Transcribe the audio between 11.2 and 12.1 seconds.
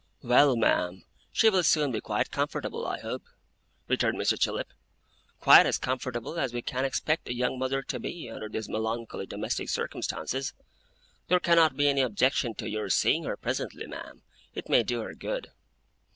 There cannot be any